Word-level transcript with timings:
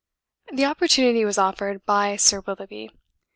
The 0.51 0.65
opportunity 0.65 1.23
was 1.25 1.37
offered 1.37 1.85
by 1.85 2.15
Sir 2.15 2.39
Willoughby. 2.39 2.89